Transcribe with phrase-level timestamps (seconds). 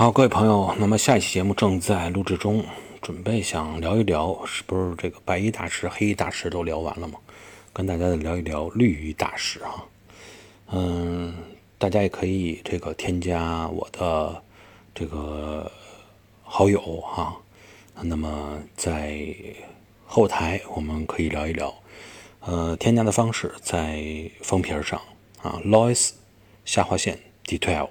[0.00, 2.64] 好各位朋友那么下一期节目正在录制中
[3.02, 7.18] 准备想聊一聊是不是这个白衣大师黑衣大师都聊完了吗？
[7.74, 9.84] 跟大家聊一聊绿衣大师哈。
[10.68, 11.34] 嗯
[11.76, 14.42] 大家也可以这个添加我的
[14.94, 15.70] 这个
[16.44, 17.36] 好友哈。
[18.00, 19.22] 那么在
[20.06, 21.74] 后台我们可以聊一聊
[22.46, 24.02] 呃添加的方式在
[24.40, 24.98] 封皮上
[25.42, 26.12] 啊 lois
[26.64, 27.90] 下划线 detail